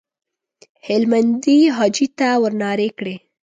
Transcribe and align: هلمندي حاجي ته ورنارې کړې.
هلمندي 0.87 1.59
حاجي 1.77 2.07
ته 2.17 2.27
ورنارې 2.43 2.89
کړې. 2.97 3.15